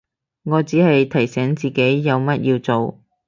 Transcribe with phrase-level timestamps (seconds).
[0.41, 2.97] 我只係提醒自己有乜要做